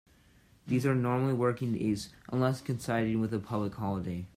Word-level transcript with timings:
These 0.65 0.87
are 0.87 0.95
normally 0.95 1.35
working 1.35 1.73
days, 1.77 2.09
unless 2.29 2.59
coinciding 2.59 3.21
with 3.21 3.35
a 3.35 3.39
public 3.39 3.75
holiday. 3.75 4.25